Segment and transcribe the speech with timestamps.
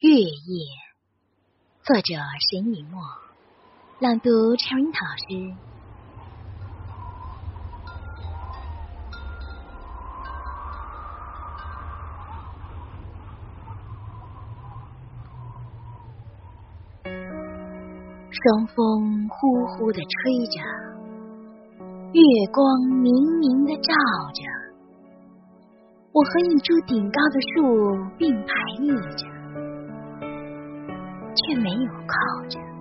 [0.00, 0.64] 月夜，
[1.82, 2.14] 作者
[2.52, 3.02] 沈以沫，
[3.98, 5.56] 朗读陈云涛老师。
[18.30, 20.60] 双风呼呼的吹着，
[22.12, 22.22] 月
[22.52, 22.64] 光
[23.02, 23.92] 明明的照
[24.32, 24.44] 着，
[26.12, 29.27] 我和一株顶高的树并排立着。
[31.46, 32.77] 却没有靠着。